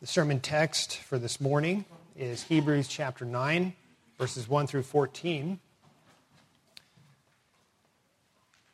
[0.00, 1.84] The sermon text for this morning
[2.16, 3.74] is Hebrews chapter 9,
[4.16, 5.60] verses 1 through 14.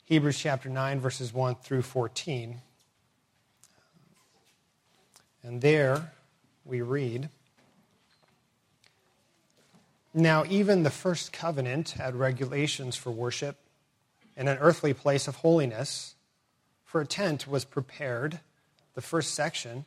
[0.04, 2.60] Hebrews chapter 9, verses 1 through 14.
[5.42, 6.12] And there
[6.64, 7.28] we read
[10.14, 13.58] Now, even the first covenant had regulations for worship
[14.36, 16.14] and an earthly place of holiness,
[16.84, 18.38] for a tent was prepared,
[18.94, 19.86] the first section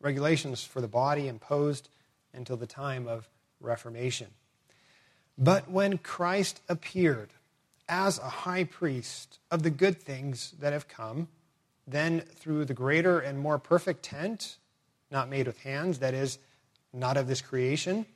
[0.00, 1.88] regulations for the body imposed
[2.32, 3.28] until the time of
[3.60, 4.28] Reformation.
[5.36, 7.30] But when Christ appeared
[7.88, 11.28] as a high priest of the good things that have come,
[11.86, 14.58] then through the greater and more perfect tent,
[15.10, 16.38] not made with hands, that is,
[16.92, 18.06] not of this creation,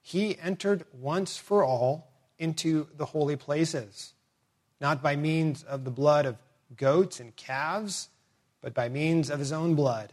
[0.00, 4.14] he entered once for all into the holy places,
[4.80, 6.36] not by means of the blood of
[6.76, 8.08] goats and calves,
[8.60, 10.12] but by means of his own blood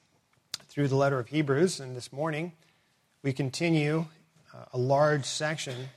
[0.71, 2.53] through the letter of Hebrews, and this morning
[3.23, 4.05] we continue
[4.53, 5.89] uh, a large section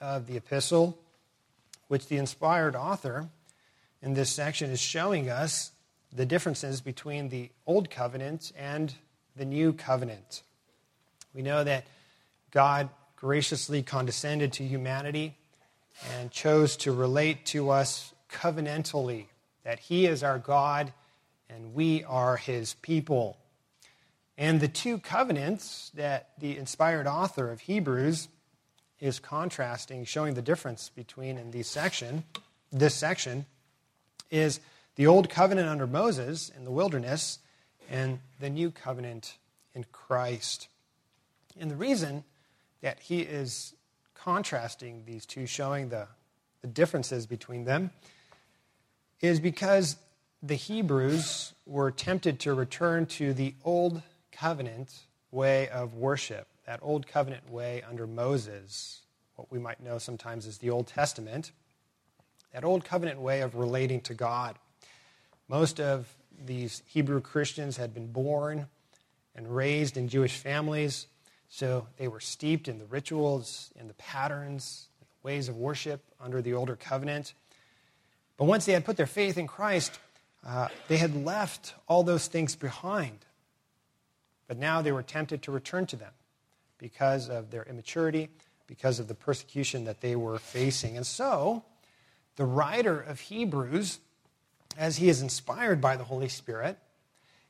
[0.00, 0.98] of the epistle,
[1.88, 3.28] which the inspired author
[4.00, 5.70] in this section is showing us
[6.14, 8.94] the differences between the Old Covenant and
[9.36, 10.42] the New Covenant.
[11.34, 11.84] We know that
[12.50, 15.36] God graciously condescended to humanity
[16.14, 19.26] and chose to relate to us covenantally,
[19.64, 20.94] that He is our God
[21.50, 23.36] and we are His people.
[24.38, 28.28] And the two covenants that the inspired author of Hebrews
[29.00, 32.24] is contrasting, showing the difference between in this section,
[32.70, 33.46] this section,
[34.30, 34.60] is
[34.96, 37.38] the old covenant under Moses in the wilderness
[37.90, 39.38] and the new covenant
[39.74, 40.68] in Christ.
[41.58, 42.24] And the reason
[42.82, 43.74] that he is
[44.14, 46.08] contrasting these two, showing the,
[46.60, 47.90] the differences between them,
[49.20, 49.96] is because
[50.42, 54.02] the Hebrews were tempted to return to the old
[54.38, 54.92] covenant
[55.30, 59.02] way of worship, that old covenant way under Moses,
[59.36, 61.52] what we might know sometimes as the Old Testament,
[62.52, 64.56] that old covenant way of relating to God.
[65.48, 66.14] Most of
[66.44, 68.66] these Hebrew Christians had been born
[69.34, 71.06] and raised in Jewish families,
[71.48, 76.02] so they were steeped in the rituals in the patterns, and the ways of worship
[76.20, 77.34] under the older covenant.
[78.36, 79.98] But once they had put their faith in Christ,
[80.46, 83.25] uh, they had left all those things behind.
[84.48, 86.12] But now they were tempted to return to them
[86.78, 88.28] because of their immaturity,
[88.66, 90.96] because of the persecution that they were facing.
[90.96, 91.64] And so,
[92.36, 93.98] the writer of Hebrews,
[94.76, 96.78] as he is inspired by the Holy Spirit,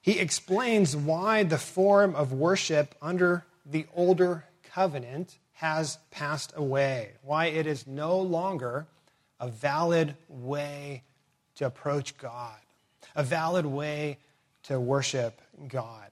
[0.00, 7.46] he explains why the form of worship under the older covenant has passed away, why
[7.46, 8.86] it is no longer
[9.40, 11.02] a valid way
[11.56, 12.60] to approach God,
[13.14, 14.18] a valid way
[14.64, 16.10] to worship God.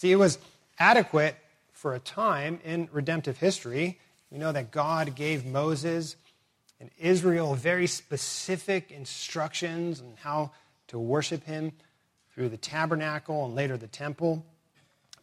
[0.00, 0.38] See, it was
[0.78, 1.36] adequate
[1.74, 3.98] for a time in redemptive history.
[4.30, 6.16] We know that God gave Moses
[6.80, 10.52] and Israel very specific instructions on how
[10.86, 11.72] to worship him
[12.32, 14.42] through the tabernacle and later the temple.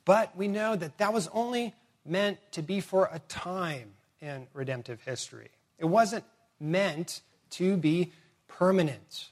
[0.06, 1.74] But we know that that was only
[2.06, 5.50] meant to be for a time in redemptive history.
[5.80, 6.24] It wasn't
[6.60, 8.12] meant to be
[8.48, 9.30] permanent.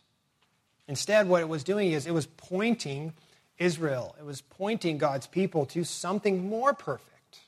[0.88, 3.13] Instead, what it was doing is it was pointing
[3.57, 7.40] Israel, it was pointing God's people to something more perfect,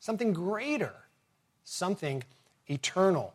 [0.00, 0.92] something greater,
[1.64, 2.24] something
[2.68, 3.34] eternal,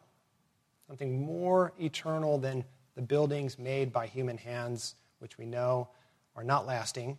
[0.88, 5.88] something more eternal than the buildings made by human hands, which we know
[6.36, 7.18] are not lasting,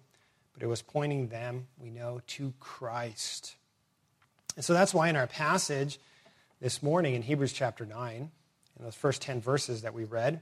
[0.53, 3.56] but it was pointing them, we know, to Christ.
[4.56, 5.99] And so that's why in our passage
[6.61, 8.31] this morning in Hebrews chapter 9,
[8.79, 10.41] in those first 10 verses that we read,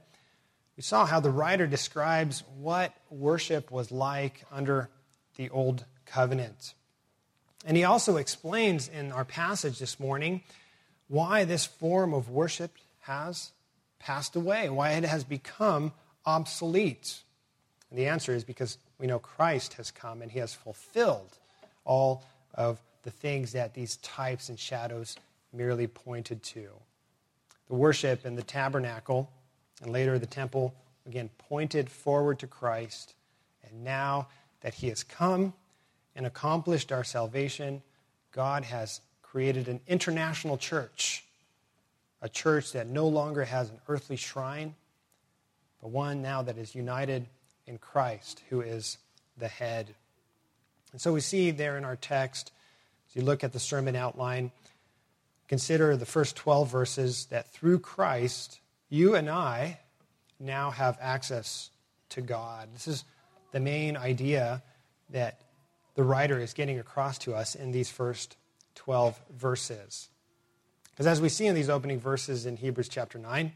[0.76, 4.90] we saw how the writer describes what worship was like under
[5.37, 6.75] the old covenant.
[7.64, 10.43] And he also explains in our passage this morning
[11.08, 13.52] why this form of worship has
[13.99, 15.93] passed away, why it has become
[16.26, 17.23] obsolete.
[17.90, 21.38] And the answer is because we know Christ has come and he has fulfilled
[21.84, 22.25] all
[22.55, 25.17] of the things that these types and shadows
[25.52, 26.69] merely pointed to.
[27.69, 29.31] The worship in the tabernacle
[29.82, 30.75] and later the temple,
[31.06, 33.14] again, pointed forward to Christ.
[33.69, 34.28] And now
[34.61, 35.52] that he has come
[36.14, 37.82] and accomplished our salvation,
[38.32, 41.25] God has created an international church,
[42.23, 44.75] a church that no longer has an earthly shrine,
[45.82, 47.26] but one now that is united
[47.67, 48.99] in Christ, who is
[49.37, 49.94] the head.
[50.93, 52.52] And so we see there in our text,
[53.08, 54.52] as you look at the sermon outline,
[55.49, 59.81] consider the first 12 verses that through Christ, you and I
[60.38, 61.71] now have access
[62.11, 62.69] to God.
[62.73, 63.05] This is
[63.53, 64.62] the main idea
[65.11, 65.41] that
[65.94, 68.37] the writer is getting across to us in these first
[68.75, 70.09] 12 verses.
[70.91, 73.53] Because as we see in these opening verses in Hebrews chapter 9,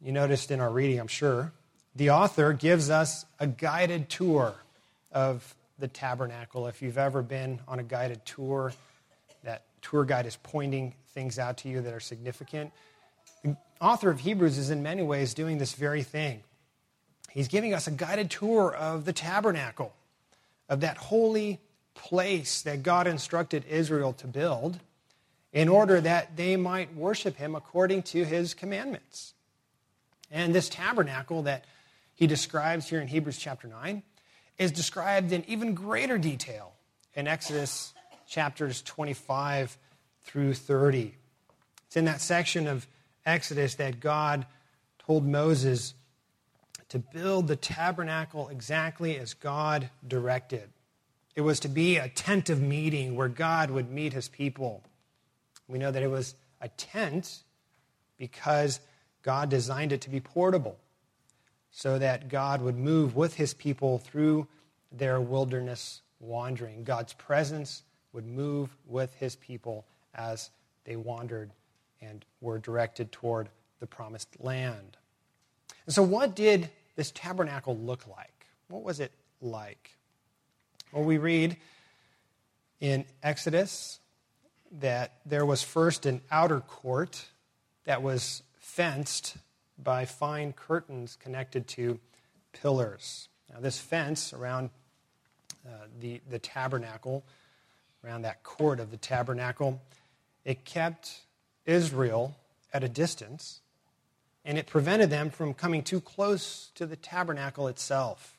[0.00, 1.52] you noticed in our reading, I'm sure,
[1.94, 4.54] the author gives us a guided tour
[5.10, 6.66] of the tabernacle.
[6.66, 8.72] If you've ever been on a guided tour,
[9.42, 12.72] that tour guide is pointing things out to you that are significant.
[13.80, 16.42] Author of Hebrews is in many ways doing this very thing.
[17.30, 19.94] He's giving us a guided tour of the tabernacle,
[20.68, 21.60] of that holy
[21.94, 24.78] place that God instructed Israel to build
[25.52, 29.34] in order that they might worship him according to his commandments.
[30.30, 31.64] And this tabernacle that
[32.14, 34.02] he describes here in Hebrews chapter 9
[34.58, 36.72] is described in even greater detail
[37.14, 37.92] in Exodus
[38.26, 39.76] chapters 25
[40.24, 41.14] through 30.
[41.86, 42.86] It's in that section of
[43.26, 44.46] Exodus that God
[44.98, 45.94] told Moses
[46.88, 50.70] to build the tabernacle exactly as God directed.
[51.34, 54.82] It was to be a tent of meeting where God would meet his people.
[55.68, 57.42] We know that it was a tent
[58.16, 58.80] because
[59.22, 60.78] God designed it to be portable
[61.70, 64.46] so that God would move with his people through
[64.90, 66.84] their wilderness wandering.
[66.84, 67.82] God's presence
[68.12, 69.84] would move with his people
[70.14, 70.50] as
[70.84, 71.50] they wandered
[72.00, 73.48] and were directed toward
[73.80, 74.96] the promised land.
[75.86, 78.46] And so, what did this tabernacle look like?
[78.68, 79.96] What was it like?
[80.92, 81.56] Well, we read
[82.80, 84.00] in Exodus
[84.80, 87.26] that there was first an outer court
[87.84, 89.36] that was fenced
[89.78, 92.00] by fine curtains connected to
[92.52, 93.28] pillars.
[93.52, 94.70] Now, this fence around
[95.66, 97.24] uh, the, the tabernacle,
[98.04, 99.80] around that court of the tabernacle,
[100.44, 101.20] it kept
[101.66, 102.34] Israel
[102.72, 103.60] at a distance
[104.44, 108.38] and it prevented them from coming too close to the tabernacle itself.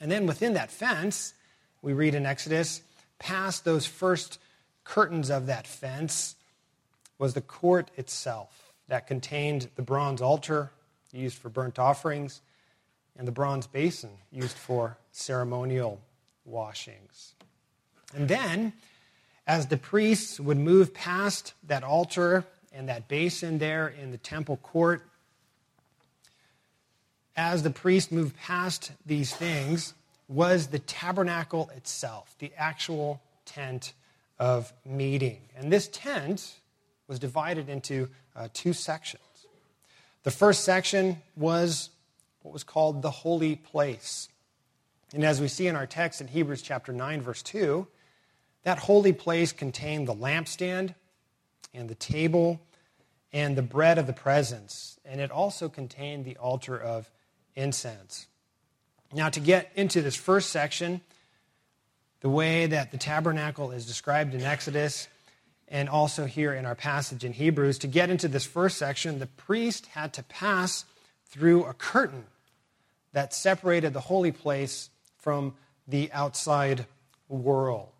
[0.00, 1.32] And then within that fence,
[1.80, 2.82] we read in Exodus,
[3.18, 4.38] past those first
[4.84, 6.36] curtains of that fence
[7.18, 10.70] was the court itself that contained the bronze altar
[11.12, 12.42] used for burnt offerings
[13.18, 16.00] and the bronze basin used for ceremonial
[16.44, 17.32] washings.
[18.14, 18.74] And then,
[19.46, 24.56] as the priests would move past that altar and that basin there in the temple
[24.58, 25.06] court,
[27.36, 29.94] as the priest moved past these things,
[30.28, 33.92] was the tabernacle itself, the actual tent
[34.38, 35.40] of meeting.
[35.56, 36.54] And this tent
[37.06, 39.22] was divided into uh, two sections.
[40.24, 41.90] The first section was
[42.42, 44.28] what was called the holy place.
[45.14, 47.86] And as we see in our text in Hebrews chapter 9, verse 2,
[48.66, 50.92] that holy place contained the lampstand
[51.72, 52.60] and the table
[53.32, 54.98] and the bread of the presence.
[55.04, 57.08] And it also contained the altar of
[57.54, 58.26] incense.
[59.12, 61.00] Now, to get into this first section,
[62.22, 65.06] the way that the tabernacle is described in Exodus
[65.68, 69.28] and also here in our passage in Hebrews, to get into this first section, the
[69.28, 70.84] priest had to pass
[71.26, 72.24] through a curtain
[73.12, 75.54] that separated the holy place from
[75.86, 76.86] the outside
[77.28, 77.95] world.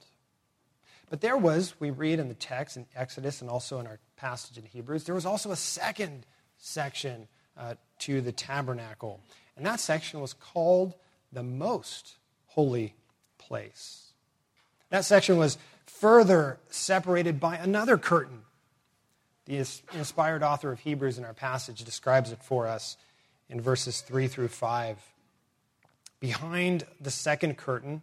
[1.09, 4.59] But there was, we read in the text in Exodus and also in our passage
[4.59, 6.27] in Hebrews, there was also a second
[6.59, 9.21] section uh, to the tabernacle.
[9.57, 10.95] And that section was called
[11.33, 12.95] the most holy
[13.39, 14.13] place.
[14.91, 18.43] That section was further separated by another curtain.
[19.47, 19.59] The
[19.95, 22.97] inspired author of Hebrews in our passage describes it for us
[23.49, 24.99] in verses 3 through 5.
[26.19, 28.03] Behind the second curtain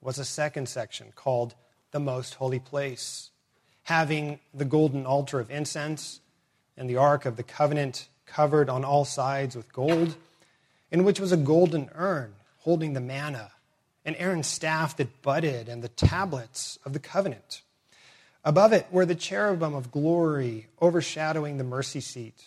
[0.00, 1.54] was a second section called
[1.90, 3.30] the most holy place,
[3.84, 6.20] having the golden altar of incense
[6.76, 10.16] and the ark of the covenant covered on all sides with gold,
[10.90, 13.50] in which was a golden urn holding the manna,
[14.04, 17.62] and Aaron's staff that budded, and the tablets of the covenant.
[18.44, 22.44] Above it were the cherubim of glory overshadowing the mercy seat.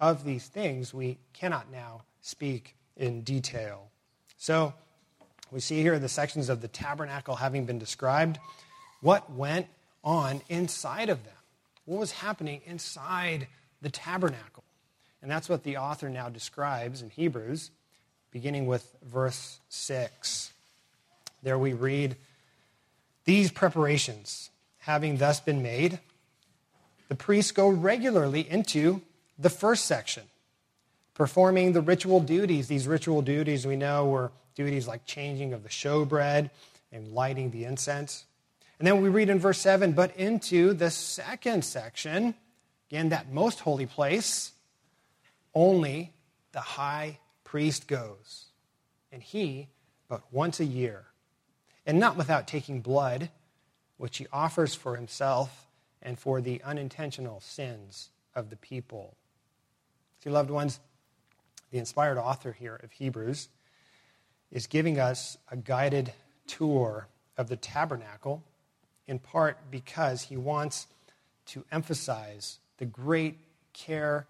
[0.00, 3.90] Of these things we cannot now speak in detail.
[4.36, 4.74] So,
[5.50, 8.38] we see here the sections of the tabernacle having been described.
[9.04, 9.66] What went
[10.02, 11.34] on inside of them?
[11.84, 13.48] What was happening inside
[13.82, 14.64] the tabernacle?
[15.20, 17.70] And that's what the author now describes in Hebrews,
[18.30, 20.54] beginning with verse 6.
[21.42, 22.16] There we read,
[23.26, 25.98] These preparations, having thus been made,
[27.08, 29.02] the priests go regularly into
[29.38, 30.22] the first section,
[31.12, 32.68] performing the ritual duties.
[32.68, 36.48] These ritual duties we know were duties like changing of the showbread
[36.90, 38.24] and lighting the incense.
[38.78, 42.34] And then we read in verse 7 but into the second section,
[42.90, 44.52] again, that most holy place,
[45.54, 46.12] only
[46.52, 48.46] the high priest goes,
[49.12, 49.68] and he
[50.08, 51.06] but once a year,
[51.86, 53.30] and not without taking blood,
[53.96, 55.66] which he offers for himself
[56.02, 59.16] and for the unintentional sins of the people.
[60.22, 60.80] See, loved ones,
[61.70, 63.48] the inspired author here of Hebrews
[64.50, 66.12] is giving us a guided
[66.46, 68.42] tour of the tabernacle,
[69.06, 70.86] in part because he wants
[71.46, 73.38] to emphasize the great
[73.72, 74.26] care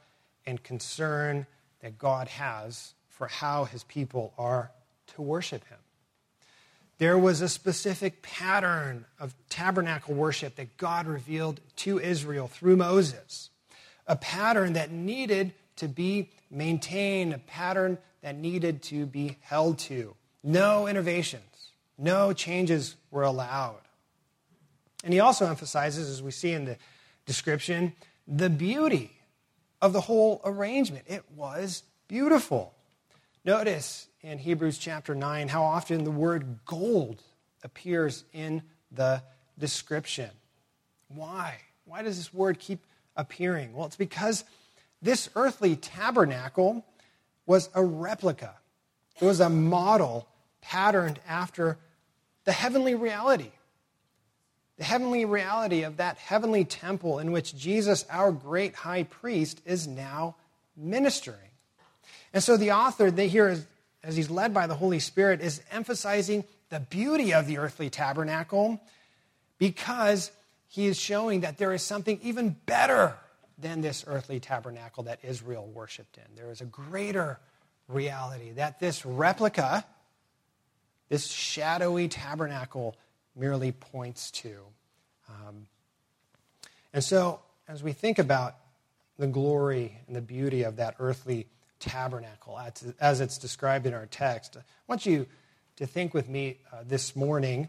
[0.47, 1.47] and concern
[1.81, 4.73] that God has for how his people are
[5.15, 5.79] to worship him.
[6.99, 13.51] There was a specific pattern of tabernacle worship that God revealed to Israel through Moses,
[14.07, 20.15] a pattern that needed to be maintained, a pattern that needed to be held to.
[20.43, 23.84] No innovations, no changes were allowed.
[25.05, 26.79] And he also emphasizes, as we see in the
[27.27, 27.93] description,
[28.27, 29.13] the beauty
[29.83, 31.05] of the whole arrangement.
[31.07, 32.75] It was beautiful.
[33.45, 37.23] Notice in Hebrews chapter 9 how often the word gold
[37.63, 39.23] appears in the
[39.59, 40.31] description.
[41.09, 41.59] Why?
[41.85, 43.75] Why does this word keep appearing?
[43.75, 44.45] Well, it's because
[45.03, 46.87] this earthly tabernacle
[47.45, 48.55] was a replica,
[49.21, 50.27] it was a model
[50.63, 51.77] patterned after
[52.45, 53.51] the heavenly reality
[54.77, 59.87] the heavenly reality of that heavenly temple in which Jesus, our great high priest, is
[59.87, 60.37] now
[60.77, 61.39] ministering.
[62.33, 63.65] And so the author here,
[64.03, 68.81] as he's led by the Holy Spirit, is emphasizing the beauty of the earthly tabernacle
[69.59, 70.33] because
[70.67, 73.15] he is showing that there is something even better
[73.59, 76.35] than this earthly tabernacle that Israel worshiped in.
[76.35, 77.39] There is a greater
[77.87, 79.85] reality that this replica,
[81.09, 82.97] this shadowy tabernacle,
[83.37, 84.57] merely points to.
[85.29, 85.67] Um,
[86.93, 88.57] and so, as we think about
[89.19, 91.47] the glory and the beauty of that earthly
[91.81, 92.61] tabernacle
[93.01, 95.27] as, it's described in our text, I want you
[95.77, 97.69] to think with me uh, this morning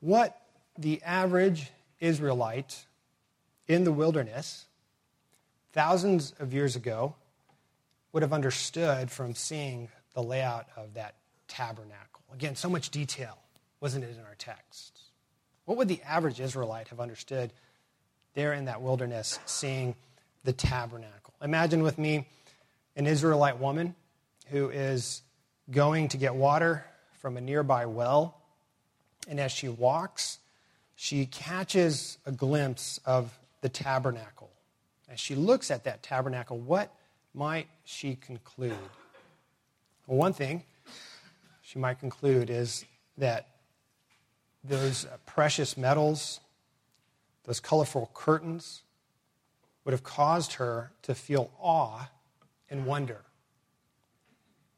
[0.00, 0.40] what
[0.78, 2.84] the average Israelite
[3.68, 4.66] in the wilderness
[5.72, 7.14] thousands of years ago
[8.12, 11.14] would have understood from seeing the layout of that
[11.48, 12.22] tabernacle.
[12.34, 13.38] Again, so much detail,
[13.80, 14.91] wasn't it, in our text?
[15.64, 17.52] What would the average Israelite have understood
[18.34, 19.94] there in that wilderness seeing
[20.44, 21.34] the tabernacle?
[21.42, 22.26] Imagine with me
[22.96, 23.94] an Israelite woman
[24.48, 25.22] who is
[25.70, 26.84] going to get water
[27.20, 28.40] from a nearby well.
[29.28, 30.38] And as she walks,
[30.96, 34.50] she catches a glimpse of the tabernacle.
[35.08, 36.92] As she looks at that tabernacle, what
[37.34, 38.76] might she conclude?
[40.06, 40.64] Well, one thing
[41.62, 42.84] she might conclude is
[43.18, 43.46] that
[44.64, 46.40] those precious metals,
[47.44, 48.82] those colorful curtains,
[49.84, 52.08] would have caused her to feel awe
[52.70, 53.20] and wonder.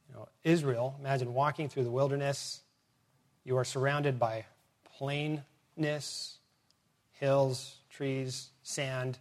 [0.09, 2.61] You know, Israel, imagine walking through the wilderness.
[3.45, 4.47] You are surrounded by
[4.97, 6.39] plainness,
[7.13, 9.19] hills, trees, sand,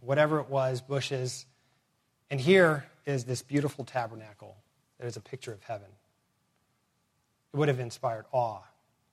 [0.00, 1.46] whatever it was, bushes.
[2.30, 4.56] And here is this beautiful tabernacle
[4.98, 5.88] that is a picture of heaven.
[7.52, 8.62] It would have inspired awe,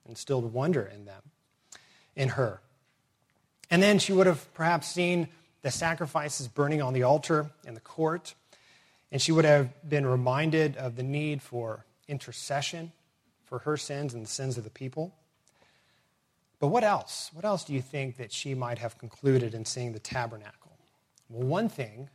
[0.09, 1.21] instilled wonder in them,
[2.15, 2.59] in her.
[3.69, 5.29] And then she would have perhaps seen
[5.61, 8.33] the sacrifices burning on the altar in the court,
[9.11, 12.91] and she would have been reminded of the need for intercession
[13.45, 15.13] for her sins and the sins of the people.
[16.59, 17.29] But what else?
[17.33, 20.77] What else do you think that she might have concluded in seeing the tabernacle?
[21.29, 22.09] Well, one thing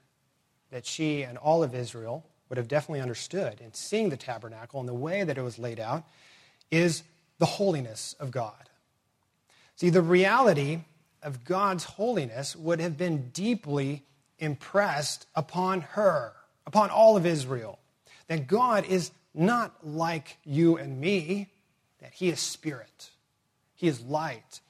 [0.70, 4.88] that she and all of Israel would have definitely understood in seeing the tabernacle and
[4.88, 6.04] the way that it was laid out
[6.70, 7.02] is
[7.38, 8.70] the holiness of God.
[9.76, 10.80] See, the reality
[11.22, 14.04] of God's holiness would have been deeply
[14.38, 16.32] impressed upon her,
[16.66, 17.78] upon all of Israel.
[18.28, 21.48] That God is not like you and me,
[22.00, 23.10] that He is spirit,
[23.74, 24.60] He is light,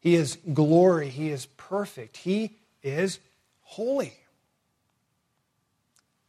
[0.00, 3.18] He is glory, He is perfect, He is
[3.62, 4.12] holy.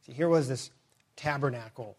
[0.06, 0.70] See, here was this
[1.14, 1.96] tabernacle,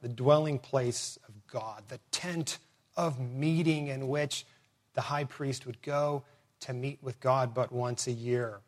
[0.00, 2.58] the dwelling place of God, the tent
[3.00, 4.44] of meeting in which
[4.92, 6.22] the high priest would go
[6.60, 8.60] to meet with God but once a year.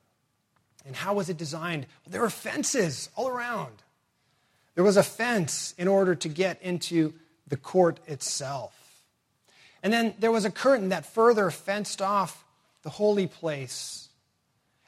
[0.86, 1.86] And how was it designed?
[2.04, 3.82] Well, there were fences all around.
[4.74, 7.12] There was a fence in order to get into
[7.46, 8.74] the court itself.
[9.82, 12.42] And then there was a curtain that further fenced off
[12.84, 14.08] the holy place.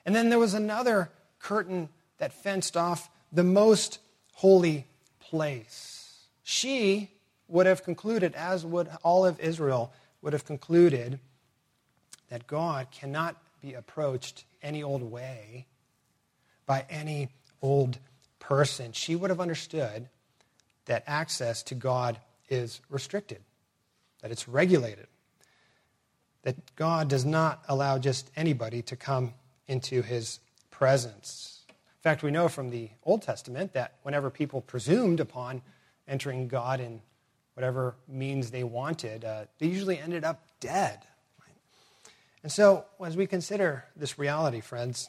[0.07, 3.99] And then there was another curtain that fenced off the most
[4.33, 4.87] holy
[5.21, 6.27] place.
[6.43, 7.11] She
[7.49, 11.19] would have concluded, as would all of Israel, would have concluded
[12.31, 15.67] that God cannot be approached any old way
[16.67, 17.29] by any
[17.61, 17.99] old
[18.39, 18.93] person.
[18.93, 20.09] She would have understood
[20.87, 23.43] that access to God is restricted,
[24.23, 25.07] that it's regulated,
[26.43, 29.35] that God does not allow just anybody to come
[29.67, 31.65] into his presence.
[31.69, 35.63] In fact, we know from the Old Testament that whenever people presumed upon
[36.07, 37.01] entering God in
[37.55, 41.01] whatever means they wanted, uh, they usually ended up dead.
[42.43, 45.09] And so, as we consider this reality, friends,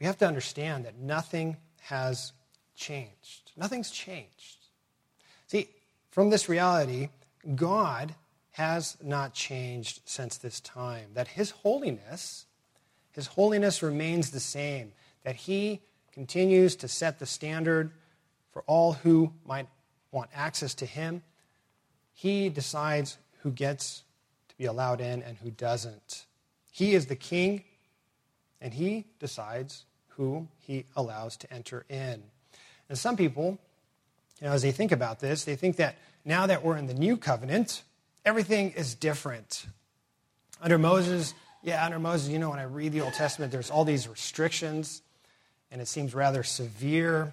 [0.00, 2.32] we have to understand that nothing has
[2.74, 3.52] changed.
[3.56, 4.56] Nothing's changed.
[5.46, 5.68] See,
[6.10, 7.10] from this reality,
[7.54, 8.14] God
[8.52, 11.10] has not changed since this time.
[11.14, 12.46] That His holiness,
[13.12, 14.92] His holiness remains the same.
[15.24, 15.82] That He
[16.12, 17.92] continues to set the standard
[18.52, 19.68] for all who might
[20.10, 21.22] want access to Him.
[22.20, 24.02] He decides who gets
[24.50, 26.26] to be allowed in and who doesn't.
[26.70, 27.64] He is the king,
[28.60, 32.22] and he decides who he allows to enter in.
[32.90, 33.58] And some people,
[34.38, 36.92] you know, as they think about this, they think that now that we're in the
[36.92, 37.84] new covenant,
[38.22, 39.64] everything is different.
[40.60, 43.86] Under Moses, yeah, under Moses, you know, when I read the Old Testament, there's all
[43.86, 45.00] these restrictions,
[45.70, 47.32] and it seems rather severe.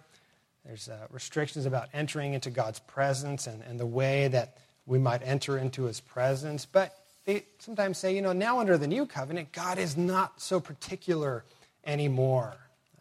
[0.66, 5.22] There's uh, restrictions about entering into God's presence and, and the way that we might
[5.24, 6.66] enter into his presence.
[6.66, 10.60] But they sometimes say, you know, now under the new covenant, God is not so
[10.60, 11.44] particular
[11.86, 12.56] anymore.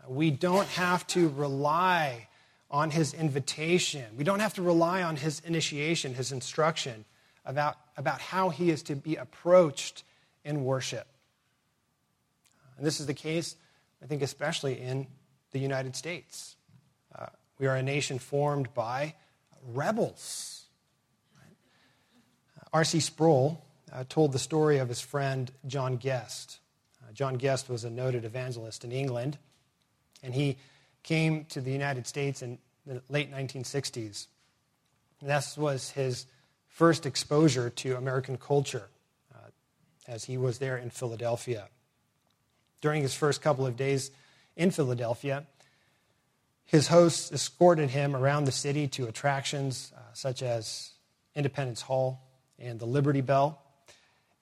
[0.07, 2.29] We don't have to rely
[2.71, 4.05] on his invitation.
[4.17, 7.05] We don't have to rely on his initiation, his instruction
[7.45, 10.03] about, about how he is to be approached
[10.45, 11.07] in worship.
[12.77, 13.57] And this is the case,
[14.03, 15.07] I think, especially in
[15.53, 16.57] the United States.
[17.17, 17.27] Uh,
[17.59, 19.15] we are a nation formed by
[19.73, 20.56] rebels.
[22.77, 23.01] R.C.
[23.01, 26.59] Sproul uh, told the story of his friend John Guest.
[27.03, 29.39] Uh, John Guest was a noted evangelist in England,
[30.23, 30.59] and he
[31.03, 34.27] came to the United States in the late 1960s.
[35.23, 36.27] And this was his
[36.69, 38.89] first exposure to American culture
[39.35, 39.49] uh,
[40.07, 41.69] as he was there in Philadelphia.
[42.83, 44.11] During his first couple of days
[44.55, 45.47] in Philadelphia,
[46.67, 50.91] his hosts escorted him around the city to attractions uh, such as
[51.35, 52.21] Independence Hall
[52.59, 53.61] and the Liberty Bell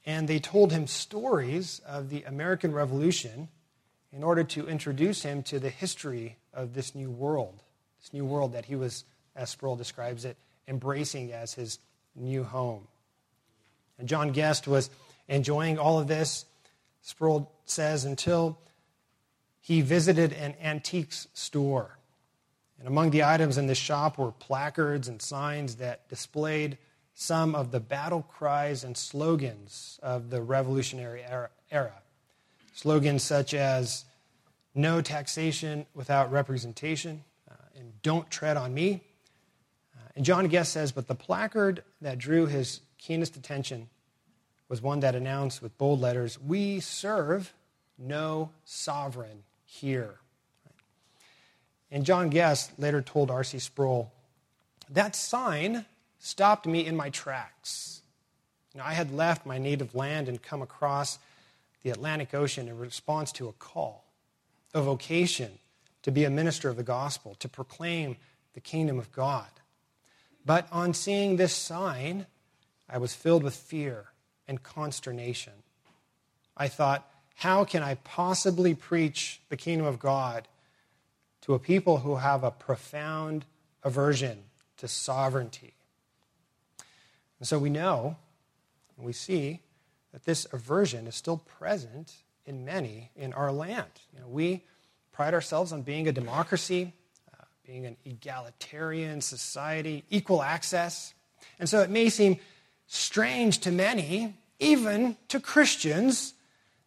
[0.07, 3.49] and they told him stories of the American Revolution
[4.13, 7.63] in order to introduce him to the history of this new world,
[8.01, 10.37] this new world that he was, as Sproul describes it,
[10.69, 11.79] embracing as his
[12.15, 12.87] new home.
[13.99, 14.91] And John Guest was
[15.29, 16.45] enjoying all of this,
[17.03, 18.59] Sproul says, until
[19.61, 21.99] he visited an antiques store.
[22.79, 26.77] And among the items in the shop were placards and signs that displayed
[27.15, 31.25] some of the battle cries and slogans of the Revolutionary
[31.71, 31.93] era.
[32.75, 34.05] Slogans such as
[34.75, 39.01] no taxation without representation uh, and don't tread on me.
[39.97, 43.89] Uh, and John Guest says, but the placard that drew his keenest attention
[44.69, 47.53] was one that announced with bold letters, We serve
[47.97, 50.17] no sovereign here.
[51.93, 53.61] And John Guest later told R.C.
[53.61, 54.11] Sproul,
[54.91, 55.87] that sign
[56.25, 58.01] stopped me in my tracks.
[58.81, 61.19] I had left my native land and come across
[61.83, 64.07] the Atlantic Ocean in response to a call,
[64.73, 65.59] a vocation
[66.03, 68.17] to be a minister of the gospel, to proclaim
[68.55, 69.49] the kingdom of God.
[70.47, 72.27] But on seeing this sign,
[72.89, 74.07] I was filled with fear
[74.49, 75.53] and consternation.
[76.57, 77.07] I thought,
[77.37, 80.49] how can I possibly preach the kingdom of God
[81.43, 83.45] to a people who have a profound
[83.83, 84.45] aversion
[84.79, 85.75] to sovereignty?
[87.45, 88.17] And so we know
[88.97, 89.61] and we see
[90.15, 92.15] that this aversion is still present
[92.47, 93.91] in many in our land.
[94.15, 94.65] You know, we
[95.13, 96.95] pride ourselves on being a democracy,
[97.31, 101.13] uh, being an egalitarian society, equal access.
[101.59, 102.39] And so it may seem
[102.87, 106.33] strange to many, even to Christians,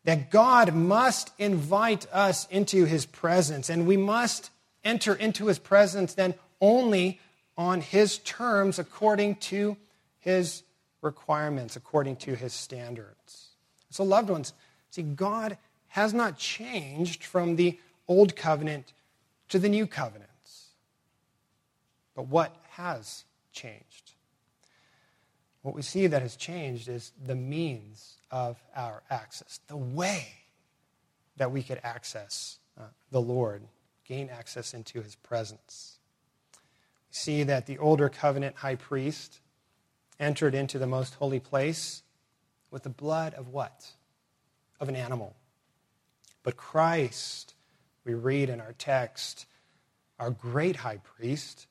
[0.05, 4.49] that God must invite us into his presence, and we must
[4.83, 7.19] enter into his presence then only
[7.55, 9.77] on his terms according to
[10.27, 10.63] his
[11.01, 13.51] requirements, according to his standards.
[13.91, 14.51] So, loved ones,
[14.89, 18.91] see, God has not changed from the old covenant
[19.47, 20.71] to the new covenants.
[22.13, 24.11] But what has changed?
[25.61, 30.27] What we see that has changed is the means of our access, the way
[31.37, 33.61] that we could access uh, the Lord,
[34.03, 35.99] gain access into his presence.
[37.09, 39.39] We see that the older covenant high priest
[40.19, 42.03] entered into the most holy place
[42.71, 43.91] with the blood of what?
[44.79, 45.35] Of an animal.
[46.43, 47.55] But Christ,
[48.05, 49.45] we read in our text,
[50.19, 51.67] our great high priest,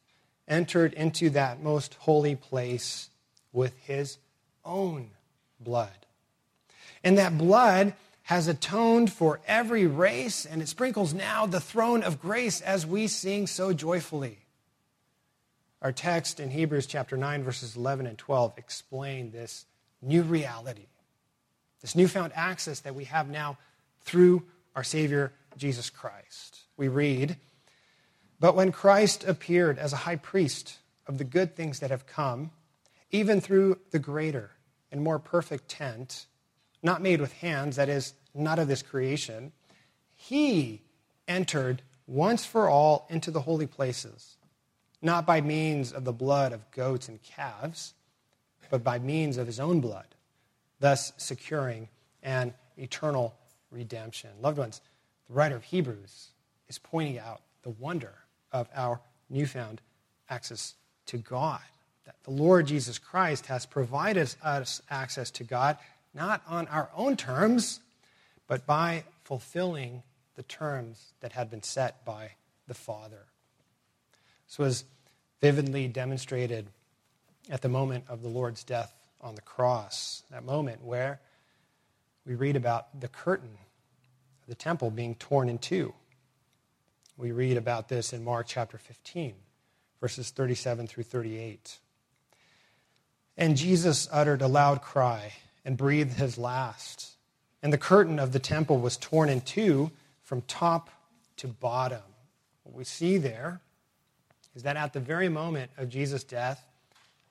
[0.49, 3.11] entered into that most holy place
[3.53, 4.19] with his
[4.65, 5.11] own
[5.61, 6.07] blood.
[7.03, 12.21] And that blood has atoned for every race, and it sprinkles now the throne of
[12.21, 14.39] grace as we sing so joyfully.
[15.83, 19.67] Our text in Hebrews chapter 9, verses 11 and 12 explain this
[20.01, 20.87] new reality,
[21.83, 23.59] this newfound access that we have now
[24.01, 26.61] through our Savior, Jesus Christ.
[26.79, 27.37] We read,
[28.41, 32.53] But when Christ appeared as a high priest of the good things that have come,
[33.11, 34.53] even through the greater
[34.91, 36.27] and more perfect tent,
[36.83, 39.53] not made with hands, that is, not of this creation,
[40.15, 40.83] he
[41.29, 44.36] entered once for all into the holy places
[45.07, 47.95] not by means of the blood of goats and calves,
[48.69, 50.07] but by means of his own blood,
[50.81, 51.89] thus securing
[52.23, 53.35] an eternal
[53.71, 54.31] redemption.
[54.43, 54.81] Loved ones,
[55.29, 56.29] the writer of Hebrews
[56.69, 58.13] is pointing out the wonder
[58.53, 59.81] of our newfound
[60.29, 60.75] access
[61.07, 61.61] to God.
[62.05, 65.79] That the Lord Jesus Christ has provided us access to God,
[66.15, 67.81] not on our own terms,
[68.47, 70.03] but by fulfilling
[70.35, 72.33] the terms that had been set by
[72.69, 73.27] the Father.
[74.47, 74.85] This was
[75.41, 76.67] vividly demonstrated
[77.51, 81.21] at the moment of the Lord's death on the cross, that moment where
[82.27, 83.59] we read about the curtain
[84.43, 85.95] of the temple being torn in two.
[87.17, 89.35] We read about this in Mark chapter 15,
[90.01, 91.79] verses 37 through 38.
[93.37, 95.33] And Jesus uttered a loud cry
[95.65, 97.13] and breathed his last.
[97.63, 99.91] And the curtain of the temple was torn in two
[100.23, 100.91] from top
[101.39, 102.03] to bottom.
[102.65, 103.61] What we see there
[104.57, 106.67] is that at the very moment of Jesus' death,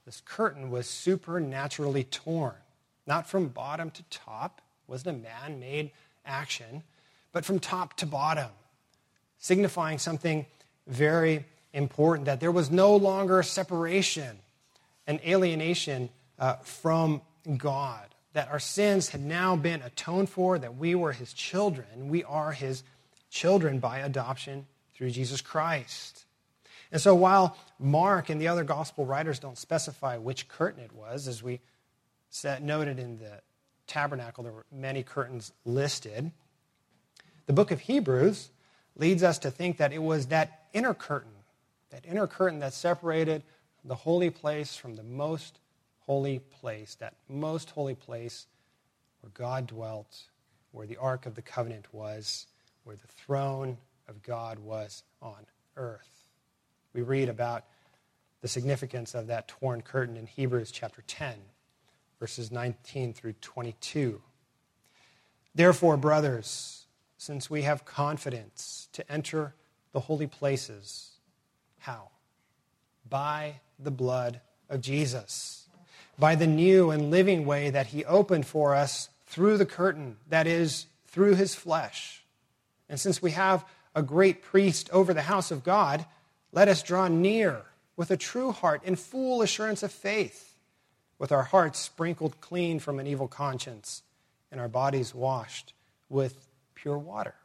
[0.05, 2.53] this curtain was supernaturally torn,
[3.07, 5.89] not from bottom to top, wasn't a man made
[6.23, 6.83] action,
[7.31, 8.51] but from top to bottom,
[9.39, 10.45] signifying something
[10.87, 14.37] very important that there was no longer separation
[15.07, 17.21] and alienation uh, from
[17.57, 22.09] God, that our sins had now been atoned for, that we were his children.
[22.09, 22.83] We are his
[23.31, 26.24] children by adoption through Jesus Christ.
[26.91, 31.27] And so while Mark and the other gospel writers don't specify which curtain it was,
[31.27, 31.59] as we
[32.61, 33.41] noted in the
[33.87, 36.31] tabernacle, there were many curtains listed.
[37.47, 38.49] The book of Hebrews
[38.95, 41.31] leads us to think that it was that inner curtain,
[41.89, 43.43] that inner curtain that separated
[43.83, 45.59] the holy place from the most
[45.99, 48.47] holy place, that most holy place
[49.21, 50.23] where God dwelt,
[50.71, 52.47] where the Ark of the Covenant was,
[52.83, 55.45] where the throne of God was on
[55.75, 56.14] earth
[56.95, 57.65] we read about
[58.41, 61.33] the significance of that torn curtain in Hebrews chapter 10,
[62.21, 64.21] verses 19 through 22.
[65.53, 66.85] Therefore, brothers,
[67.17, 69.53] since we have confidence to enter
[69.91, 71.11] the holy places,
[71.79, 72.11] how?
[73.09, 75.67] By the blood of Jesus,
[76.17, 80.47] by the new and living way that he opened for us through the curtain, that
[80.47, 82.23] is, through his flesh.
[82.87, 86.05] And since we have a great priest over the house of God,
[86.55, 87.63] let us draw near
[87.97, 90.55] with a true heart in full assurance of faith,
[91.19, 94.03] with our hearts sprinkled clean from an evil conscience
[94.51, 95.73] and our bodies washed
[96.07, 97.35] with pure water.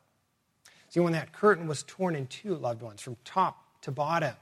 [0.90, 4.34] See, when that curtain was torn in two, loved ones, from top to bottom,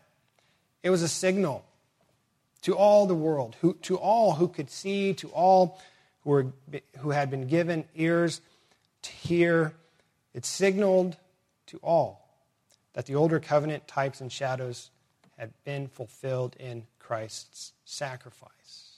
[0.83, 1.64] it was a signal
[2.62, 5.81] to all the world, who, to all who could see, to all
[6.24, 6.46] who, were,
[6.98, 8.42] who had been given ears
[9.00, 9.74] to hear.
[10.35, 11.16] It signaled
[11.68, 12.27] to all
[12.94, 14.90] that the older covenant types and shadows
[15.37, 18.96] had been fulfilled in Christ's sacrifice.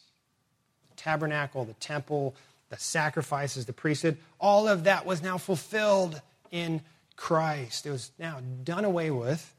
[0.90, 2.34] The tabernacle, the temple,
[2.70, 6.82] the sacrifices, the priesthood, all of that was now fulfilled in
[7.16, 7.86] Christ.
[7.86, 9.54] It was now done away with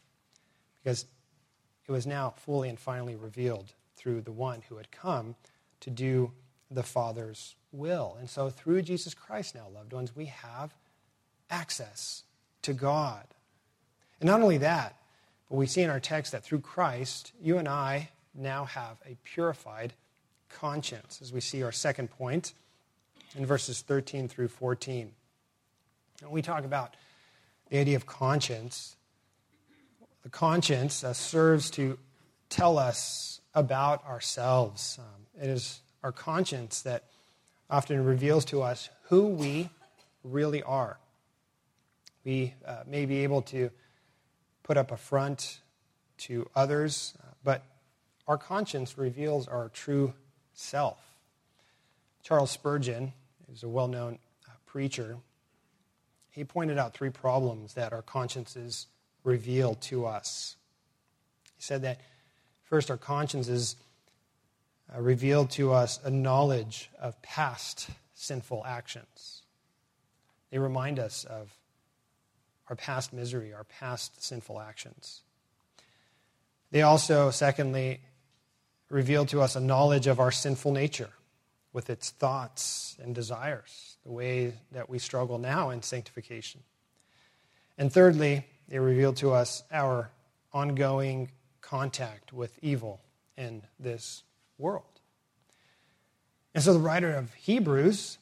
[0.83, 1.05] because
[1.87, 5.35] it was now fully and finally revealed through the one who had come
[5.81, 6.31] to do
[6.71, 8.15] the Father's will.
[8.19, 10.73] And so, through Jesus Christ, now, loved ones, we have
[11.49, 12.23] access
[12.63, 13.25] to God.
[14.21, 14.95] And not only that,
[15.49, 19.17] but we see in our text that through Christ, you and I now have a
[19.23, 19.93] purified
[20.47, 22.53] conscience, as we see our second point
[23.35, 25.11] in verses 13 through 14.
[26.21, 26.95] When we talk about
[27.69, 28.95] the idea of conscience,
[30.21, 31.97] the conscience uh, serves to
[32.49, 34.99] tell us about ourselves.
[34.99, 37.05] Um, it is our conscience that
[37.71, 39.69] often reveals to us who we
[40.23, 40.99] really are.
[42.23, 43.71] We uh, may be able to
[44.63, 45.59] put up a front
[46.17, 47.63] to others, but
[48.27, 50.13] our conscience reveals our true
[50.53, 50.99] self.
[52.23, 53.13] Charles Spurgeon
[53.51, 55.17] is a well known uh, preacher.
[56.29, 58.87] He pointed out three problems that our consciences
[59.23, 60.55] reveal to us.
[61.57, 61.99] He said that
[62.63, 63.75] first, our consciences
[64.95, 69.41] uh, reveal to us a knowledge of past sinful actions.
[70.51, 71.51] They remind us of
[72.71, 75.23] our past misery, our past sinful actions.
[76.71, 77.99] They also, secondly,
[78.89, 81.09] reveal to us a knowledge of our sinful nature
[81.73, 86.63] with its thoughts and desires, the way that we struggle now in sanctification.
[87.77, 90.09] And thirdly, they reveal to us our
[90.53, 91.29] ongoing
[91.59, 93.01] contact with evil
[93.35, 94.23] in this
[94.57, 95.01] world.
[96.55, 98.17] And so the writer of Hebrews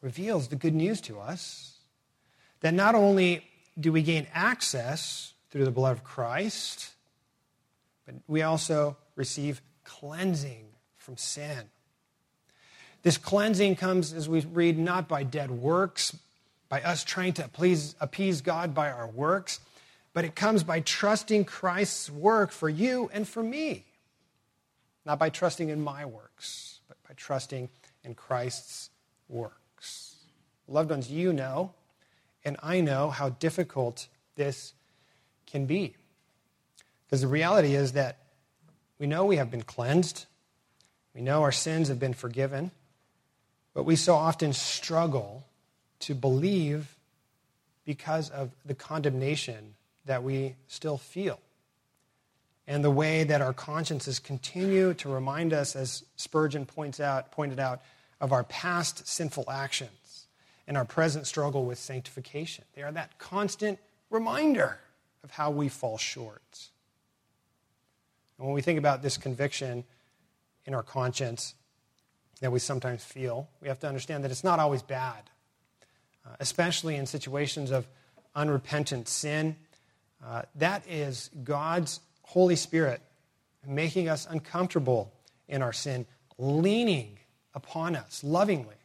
[0.00, 1.74] reveals the good news to us
[2.60, 3.47] that not only
[3.78, 6.92] do we gain access through the blood of Christ,
[8.06, 11.64] but we also receive cleansing from sin.
[13.02, 16.16] This cleansing comes, as we read, not by dead works,
[16.68, 19.60] by us trying to please, appease God by our works,
[20.12, 23.84] but it comes by trusting Christ's work for you and for me.
[25.06, 27.70] Not by trusting in my works, but by trusting
[28.04, 28.90] in Christ's
[29.28, 30.16] works.
[30.66, 31.72] Loved ones, you know
[32.44, 34.72] and I know how difficult this
[35.46, 35.94] can be.
[37.06, 38.18] Because the reality is that
[38.98, 40.26] we know we have been cleansed,
[41.14, 42.70] we know our sins have been forgiven,
[43.74, 45.44] but we so often struggle
[46.00, 46.96] to believe
[47.84, 49.74] because of the condemnation
[50.04, 51.40] that we still feel.
[52.66, 57.58] And the way that our consciences continue to remind us, as Spurgeon points out, pointed
[57.58, 57.80] out,
[58.20, 59.90] of our past sinful actions
[60.68, 62.64] in our present struggle with sanctification.
[62.74, 63.78] They are that constant
[64.10, 64.78] reminder
[65.24, 66.68] of how we fall short.
[68.36, 69.84] And when we think about this conviction
[70.66, 71.54] in our conscience
[72.40, 75.30] that we sometimes feel, we have to understand that it's not always bad,
[76.26, 77.88] uh, especially in situations of
[78.36, 79.56] unrepentant sin.
[80.24, 83.00] Uh, that is God's Holy Spirit
[83.66, 85.12] making us uncomfortable
[85.48, 87.18] in our sin, leaning
[87.54, 88.77] upon us lovingly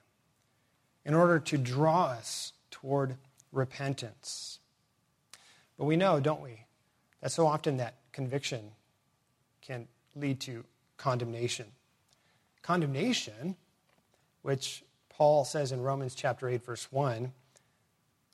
[1.06, 3.18] in order to draw us toward
[3.52, 4.60] repentance.
[5.78, 6.66] But we know, don't we,
[7.22, 8.72] that so often that conviction
[9.62, 10.64] can lead to
[10.98, 11.68] condemnation.
[12.62, 13.56] Condemnation,
[14.42, 17.32] which Paul says in Romans chapter 8 verse 1,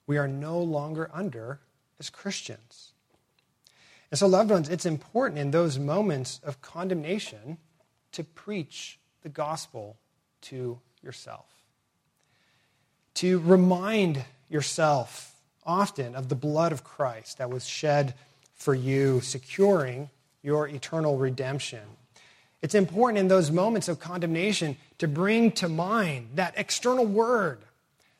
[0.07, 1.59] we are no longer under
[1.99, 2.93] as Christians.
[4.11, 7.57] And so loved ones, it's important in those moments of condemnation
[8.11, 9.97] to preach the gospel
[10.41, 11.58] to yourself
[13.15, 18.15] to remind yourself often of the blood of Christ that was shed
[18.55, 20.09] for you, securing
[20.41, 21.81] your eternal redemption.
[22.61, 27.59] It's important in those moments of condemnation to bring to mind that external word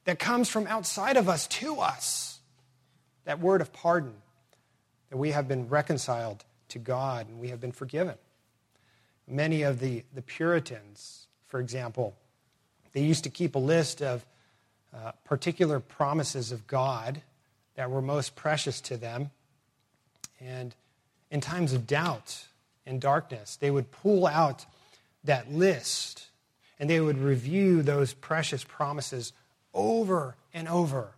[0.05, 2.39] that comes from outside of us to us,
[3.25, 4.13] that word of pardon,
[5.09, 8.15] that we have been reconciled to God and we have been forgiven.
[9.27, 12.15] Many of the, the Puritans, for example,
[12.93, 14.25] they used to keep a list of
[14.93, 17.21] uh, particular promises of God
[17.75, 19.31] that were most precious to them.
[20.39, 20.75] And
[21.29, 22.45] in times of doubt
[22.85, 24.65] and darkness, they would pull out
[25.23, 26.27] that list
[26.79, 29.33] and they would review those precious promises
[29.73, 31.11] over and over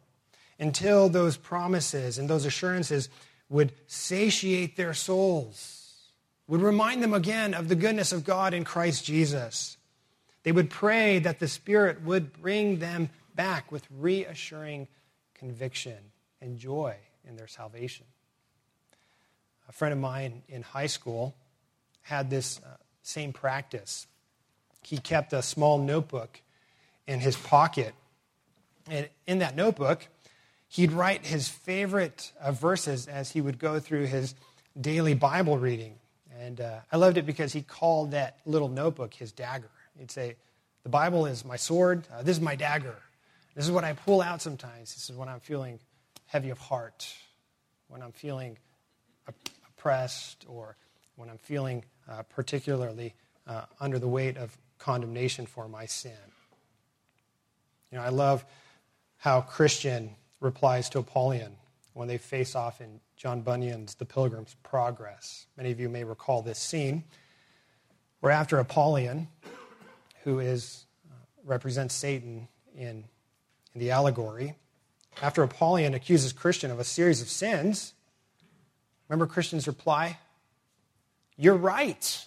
[0.59, 3.09] until those promises and those assurances
[3.49, 6.09] would satiate their souls,
[6.47, 9.77] would remind them again of the goodness of God in Christ Jesus.
[10.43, 14.87] They would pray that the Spirit would bring them back with reassuring
[15.35, 15.97] conviction
[16.41, 16.95] and joy
[17.27, 18.05] in their salvation.
[19.69, 21.35] A friend of mine in high school
[22.01, 24.07] had this uh, same practice.
[24.83, 26.41] He kept a small notebook
[27.07, 27.93] in his pocket,
[28.89, 30.07] and in that notebook,
[30.67, 34.35] he'd write his favorite uh, verses as he would go through his
[34.79, 35.95] daily Bible reading.
[36.39, 39.69] And uh, I loved it because he called that little notebook his dagger.
[39.97, 40.35] He'd say,
[40.83, 42.95] The Bible is my sword, uh, this is my dagger.
[43.55, 44.93] This is what I pull out sometimes.
[44.93, 45.79] This is when I'm feeling
[46.25, 47.13] heavy of heart,
[47.89, 48.57] when I'm feeling
[49.67, 50.77] oppressed, or
[51.15, 53.13] when I'm feeling uh, particularly
[53.45, 56.11] uh, under the weight of condemnation for my sin.
[57.91, 58.45] You know, I love
[59.17, 61.55] how Christian replies to Apollyon
[61.93, 65.45] when they face off in John Bunyan's The Pilgrim's Progress.
[65.57, 67.03] Many of you may recall this scene
[68.21, 69.27] where after Apollyon,
[70.23, 73.03] who is, uh, represents Satan in
[73.73, 74.55] in the allegory,
[75.21, 77.93] after Apollyon accuses Christian of a series of sins,
[79.07, 80.17] remember Christian's reply?
[81.37, 82.25] You're right.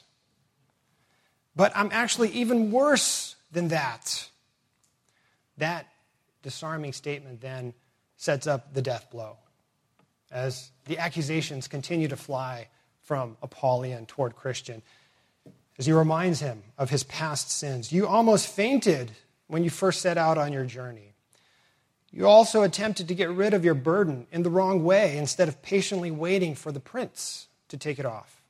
[1.57, 4.29] But I'm actually even worse than that.
[5.59, 5.87] That
[6.43, 7.75] disarming statement then
[8.17, 9.37] sets up the death blow
[10.31, 12.69] as the accusations continue to fly
[13.03, 14.83] from Apollyon toward Christian.
[15.79, 19.13] As he reminds him of his past sins, you almost fainted
[19.47, 21.14] when you first set out on your journey.
[22.15, 25.63] You also attempted to get rid of your burden in the wrong way instead of
[25.63, 28.41] patiently waiting for the prince to take it off.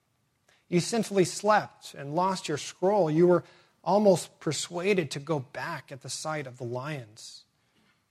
[0.68, 3.10] You sinfully slept and lost your scroll.
[3.10, 3.42] You were
[3.82, 7.44] almost persuaded to go back at the sight of the lions.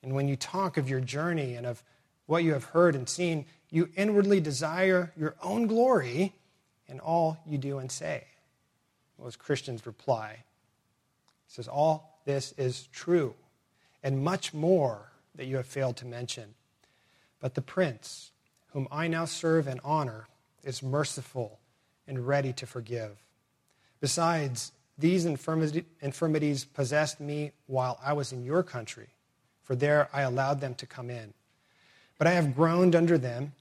[0.02, 1.84] And when you talk of your journey and of
[2.26, 6.34] what you have heard and seen, you inwardly desire your own glory
[6.88, 8.24] in all you do and say.
[9.20, 10.38] Was Christian's reply.
[11.46, 13.36] He says, All this is true,
[14.02, 16.56] and much more that you have failed to mention.
[17.39, 18.32] But the prince,
[18.72, 20.28] whom I now serve and honor,
[20.63, 21.60] is merciful
[22.08, 23.17] and ready to forgive.
[24.00, 29.10] Besides, these infirmities possessed me while I was in your country,
[29.63, 31.34] for there I allowed them to come in.
[32.17, 33.54] But I have groaned under them,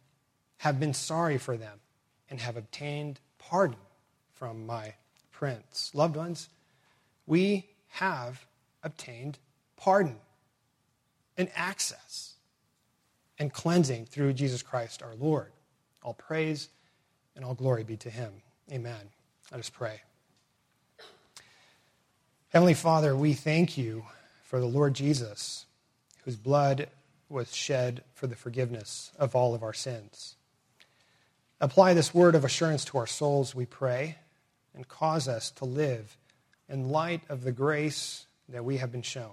[0.58, 1.80] have been sorry for them,
[2.28, 3.78] and have obtained pardon
[4.34, 4.94] from my
[5.30, 5.90] prince.
[5.94, 6.48] Loved ones,
[7.26, 8.46] we have
[8.82, 9.38] obtained
[9.76, 10.16] pardon
[11.36, 12.34] and access
[13.38, 15.52] and cleansing through Jesus Christ our Lord.
[16.02, 16.68] All praise
[17.34, 18.32] and all glory be to him.
[18.70, 19.10] Amen.
[19.50, 20.00] Let us pray.
[22.48, 24.04] Heavenly Father, we thank you
[24.44, 25.64] for the Lord Jesus,
[26.24, 26.88] whose blood
[27.28, 30.36] was shed for the forgiveness of all of our sins.
[31.60, 34.16] Apply this word of assurance to our souls, we pray,
[34.74, 36.16] and cause us to live
[36.68, 39.32] in light of the grace that we have been shown.